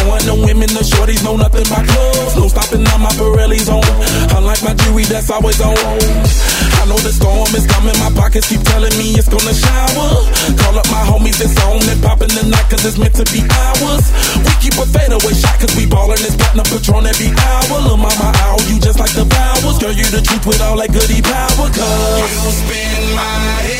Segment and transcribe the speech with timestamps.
[0.00, 2.32] Knowing the women, the shorties know nothing but clubs.
[2.32, 3.84] No stopping on my Pirelli's on.
[4.32, 5.76] Unlike my jewelry, that's always on.
[5.76, 10.24] I know the storm is coming, my pockets keep telling me it's gonna shower.
[10.56, 13.44] Call up my homies, it's on and popping the night, cause it's meant to be
[13.44, 14.08] ours.
[14.40, 17.84] We keep a fadeaway shot, cause we ballin' this platinum patron every hour.
[17.84, 19.76] Lil' mama, ow, you just like the powers.
[19.76, 22.24] Girl, you the truth with all that goody power, cause.
[22.24, 23.36] You spin my
[23.68, 23.79] head.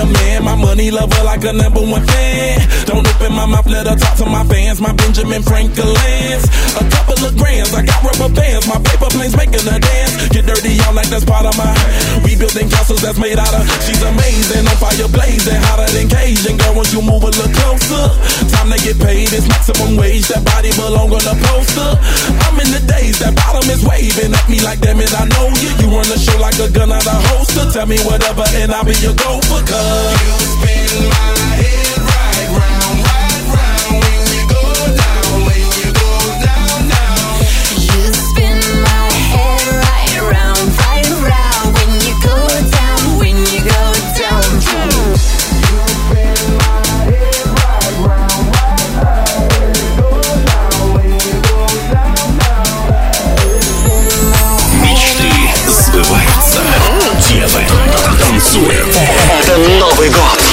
[0.00, 2.56] the man, my money lover like a number one fan.
[2.88, 6.44] Don't open my mouth, let her talk to my fans, my Benjamin Franklin's.
[6.80, 10.12] A couple of grands, I got rubber bands, my paper planes making a dance.
[10.32, 11.68] Get dirty, y'all like that's part of my.
[12.24, 13.64] We building castles that's made out of.
[13.84, 16.56] She's amazing, on fire blazing, hotter than Cajun.
[16.56, 18.04] Girl, once you move a little closer,
[18.48, 19.28] time to get paid.
[19.36, 21.90] It's maximum wage, that body belong on a poster.
[22.48, 25.52] I'm in the days, that bottom is waving at me like, damn it, I know
[25.60, 25.70] you.
[25.76, 27.68] You run the show like a gun out of holster.
[27.74, 29.60] Tell me whatever, and I'll be your gopher.
[29.68, 29.89] Cause
[30.26, 31.39] you spin my
[59.62, 60.49] 那会儿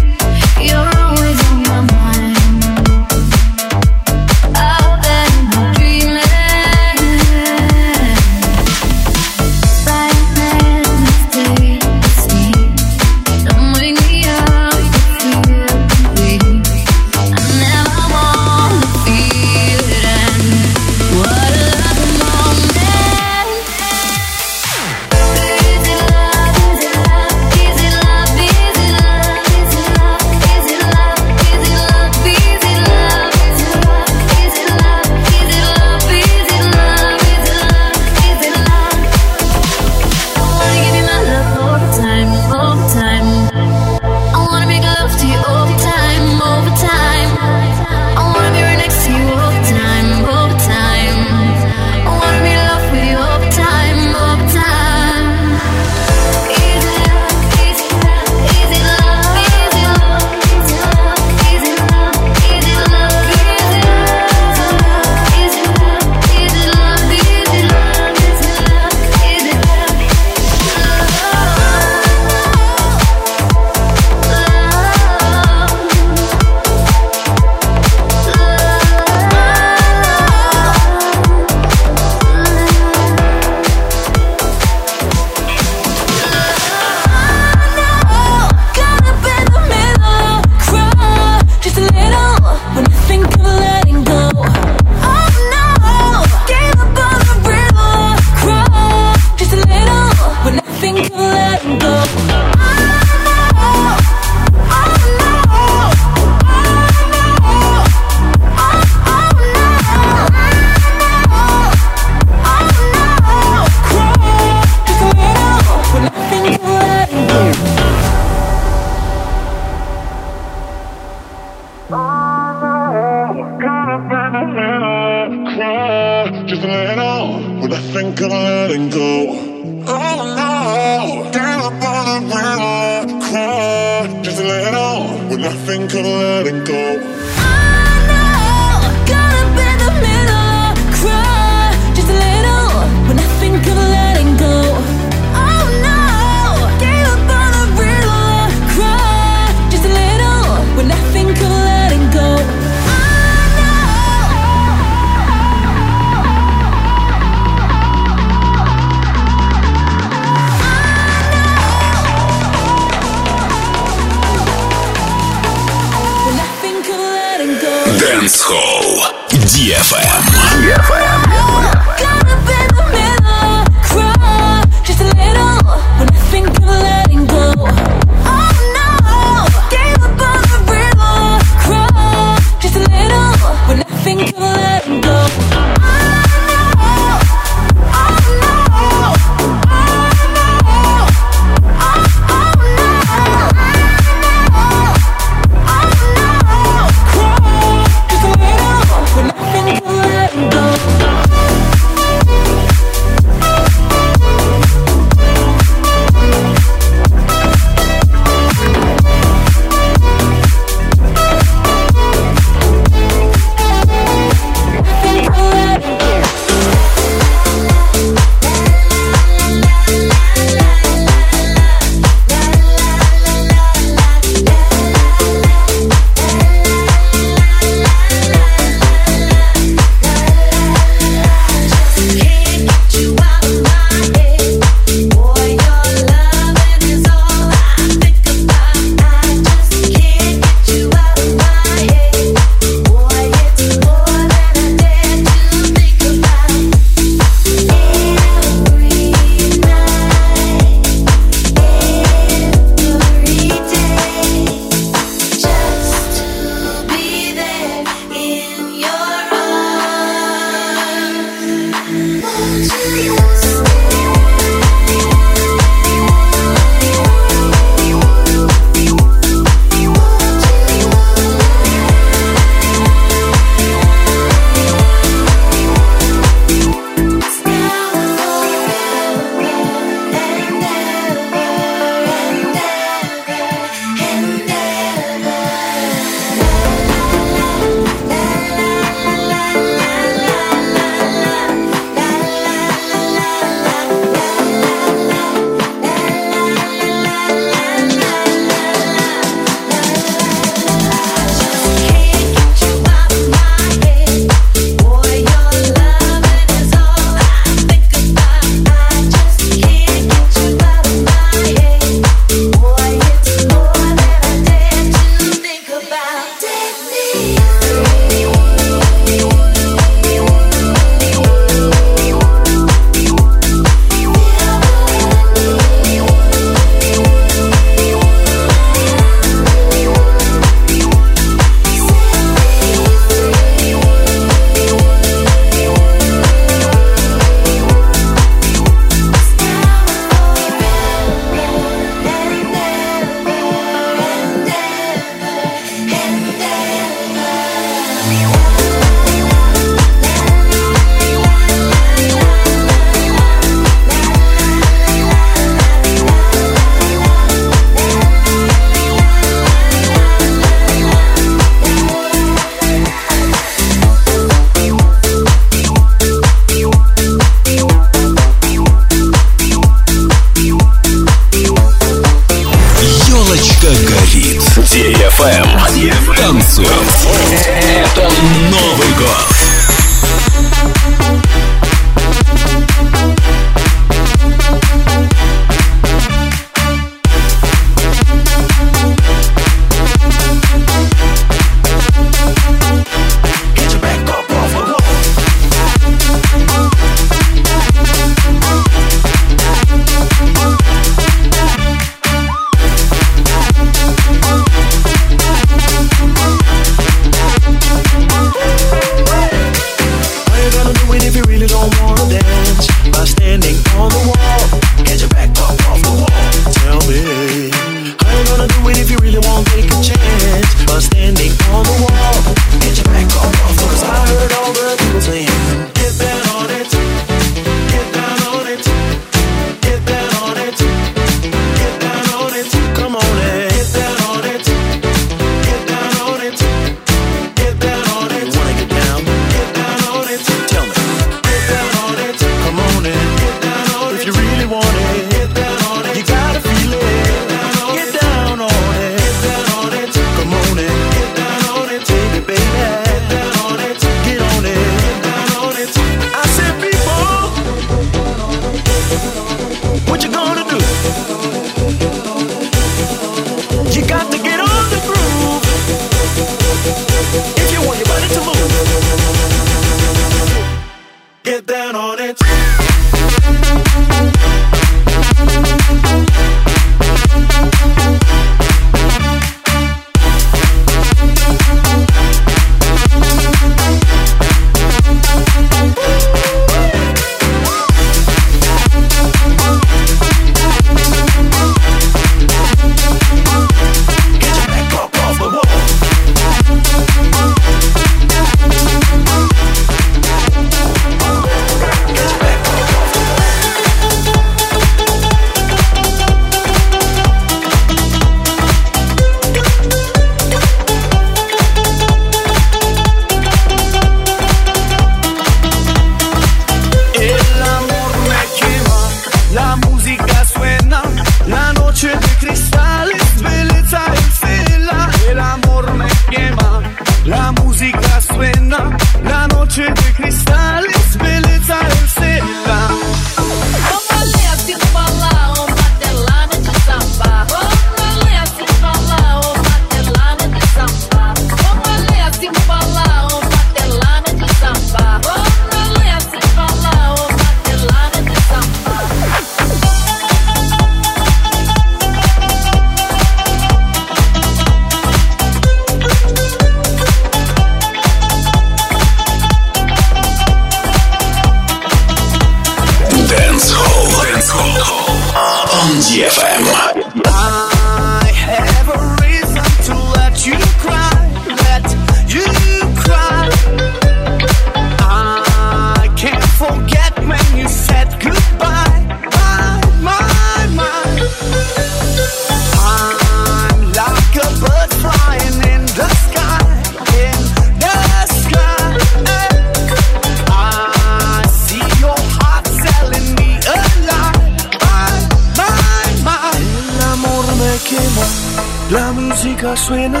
[599.42, 600.00] música suena,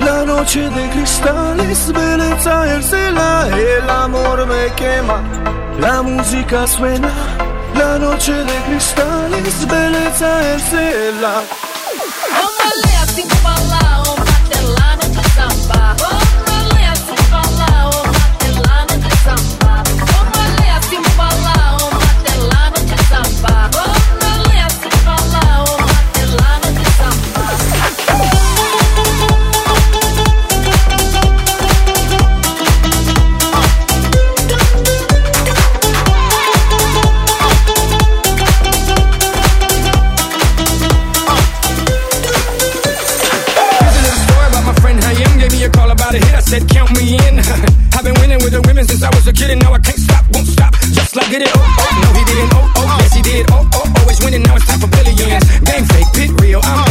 [0.00, 5.22] la noche de cristales, belleza ercela, el amor me quema.
[5.80, 7.10] La música suena,
[7.74, 11.42] la noche de cristales, belleza ercela.
[49.36, 50.72] kidding, now I can't stop, won't stop.
[50.96, 54.00] Just like it, oh, oh, no, he didn't, oh, oh, yes, he did, oh, oh,
[54.00, 55.44] always winning, now it's time for billions.
[55.60, 56.85] Game fake, pit real, I'm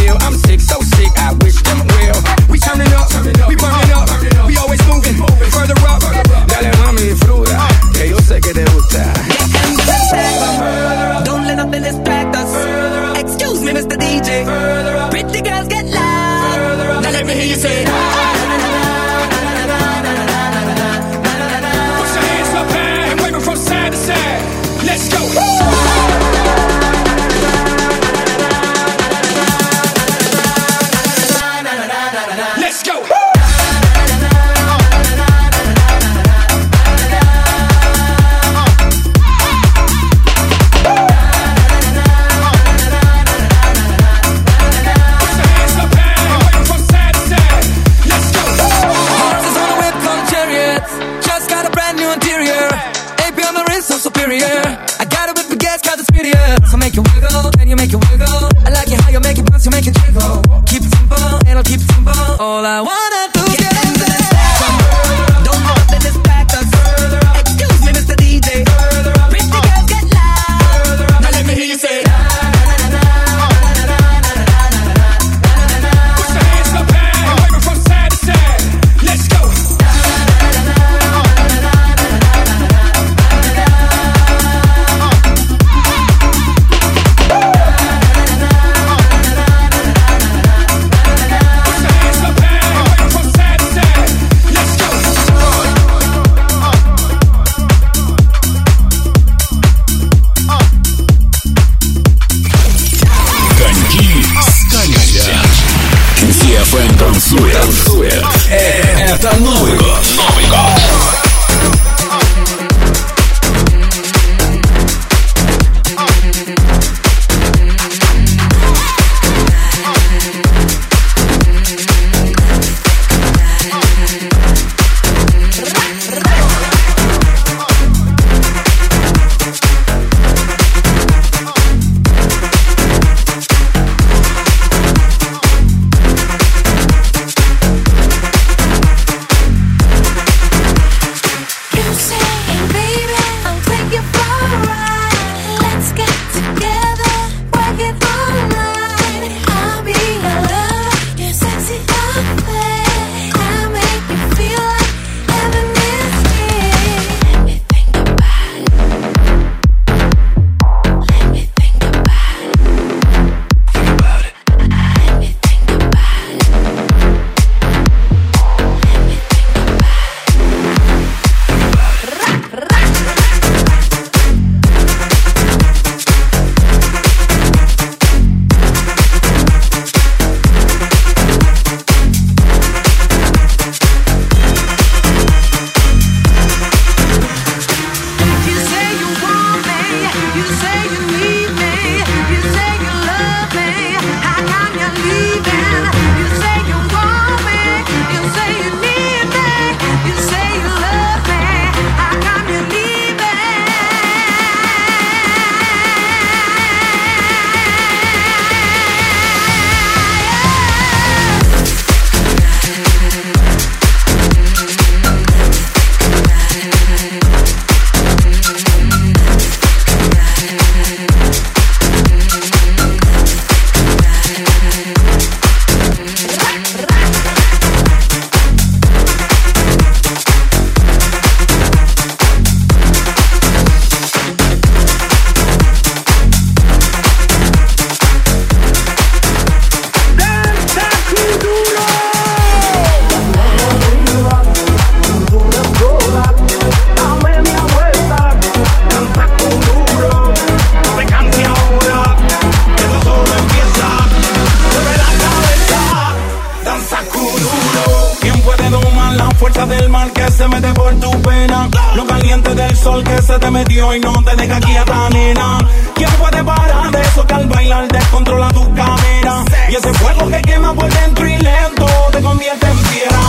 [260.45, 261.69] se mete por tu pena.
[261.95, 265.11] Lo caliente del sol que se te metió y no te deja aquí a tan
[265.11, 265.57] nena.
[265.95, 269.43] ¿Quién puede parar de eso que al bailar descontrola tu cadera?
[269.69, 273.21] Y ese fuego que quema por dentro y lento te convierte en fiera.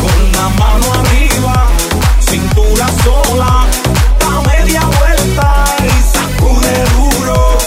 [0.00, 1.66] Con la mano arriba,
[2.20, 3.66] cintura sola,
[4.20, 7.58] da media vuelta y sacude duro.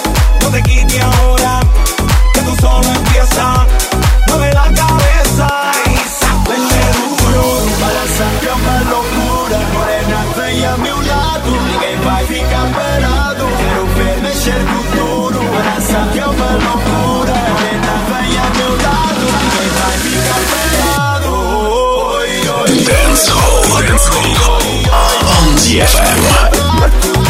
[0.41, 1.59] No te quites ahora,
[2.33, 3.94] que tú solo empiezas.
[25.75, 27.24] DFM.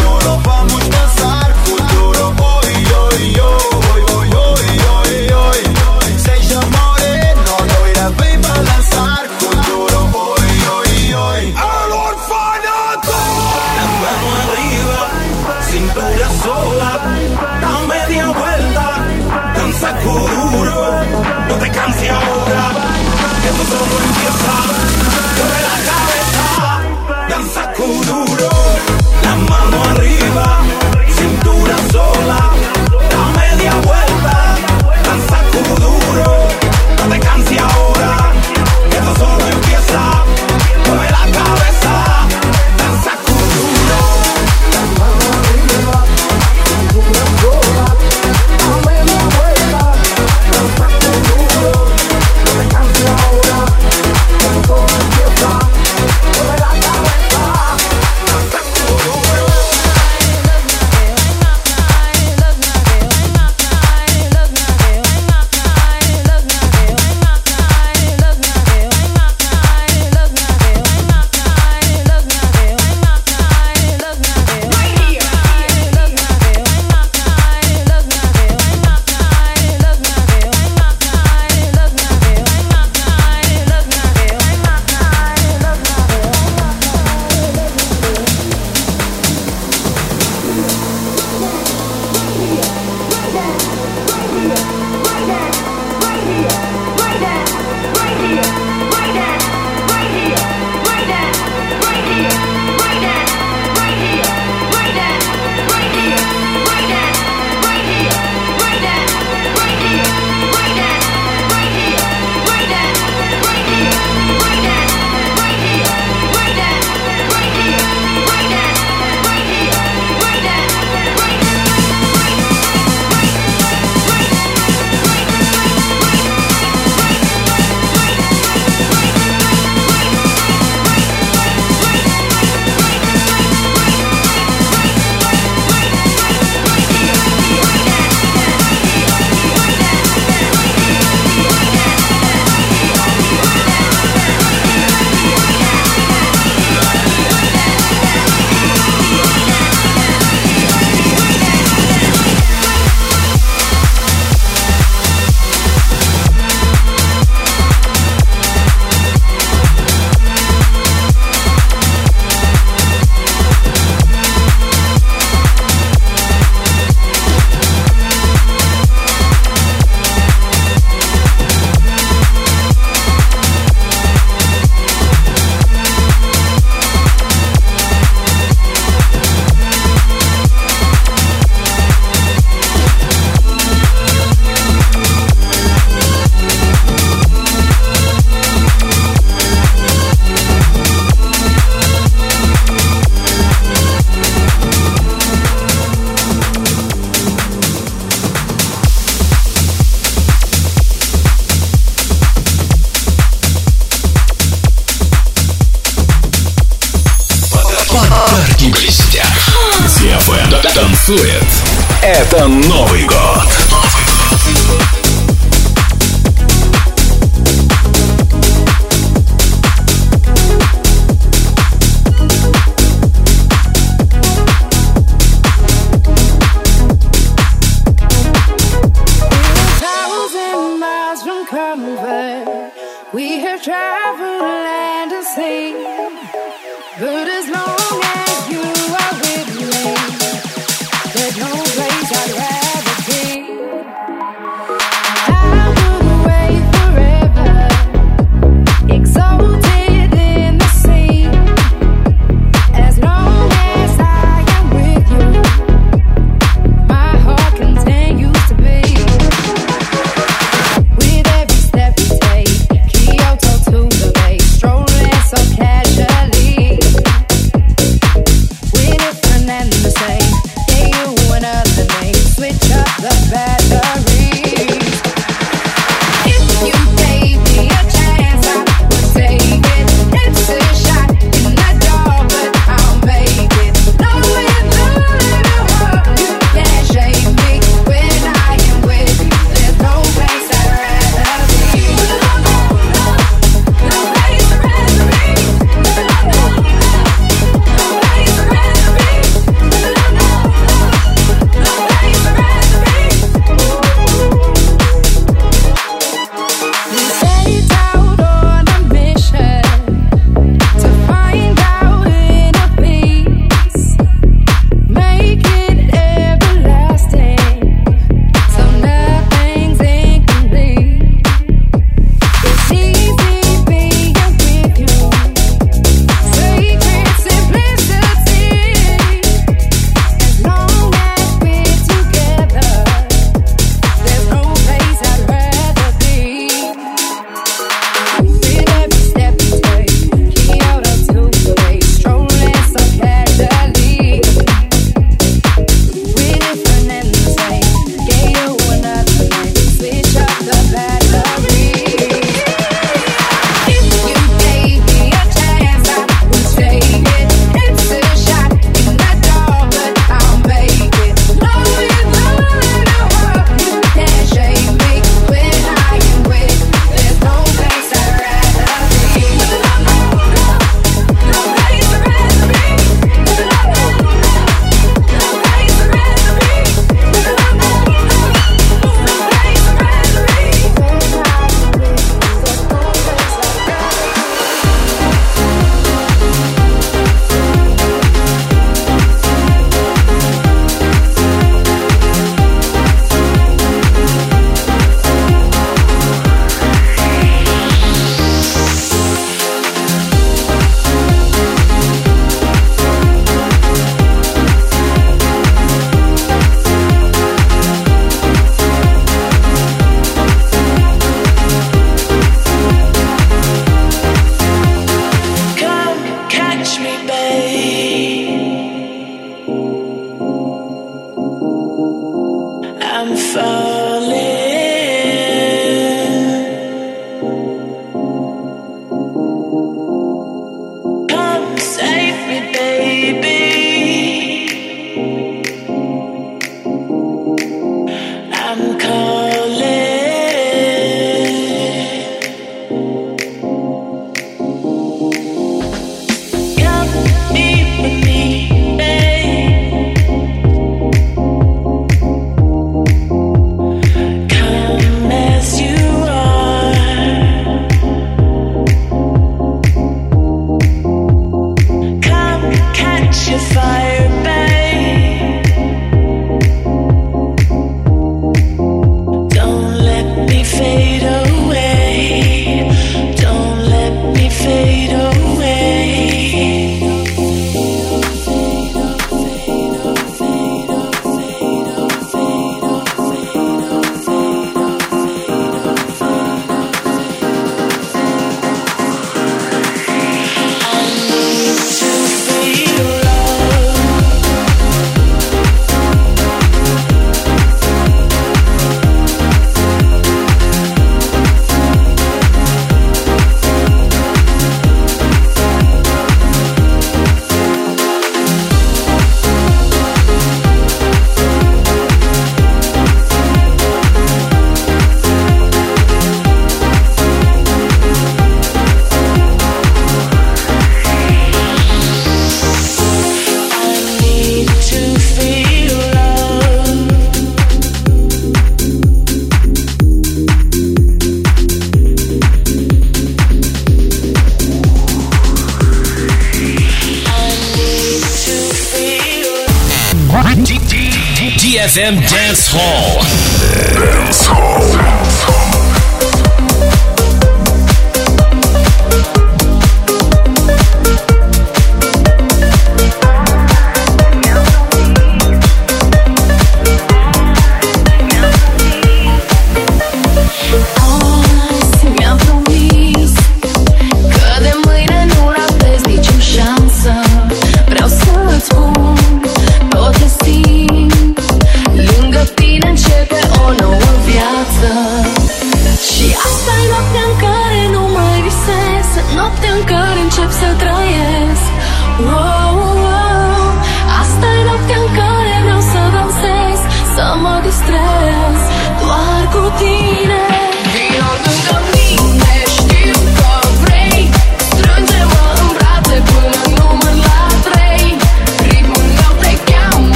[541.76, 542.74] DFM Dance Hall.